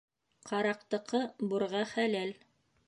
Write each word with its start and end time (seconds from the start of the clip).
Ҡараҡтыҡы 0.51 1.21
бурға 1.53 1.87
хәләл. 1.95 2.37